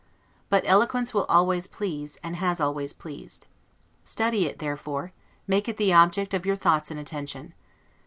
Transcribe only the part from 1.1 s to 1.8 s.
will always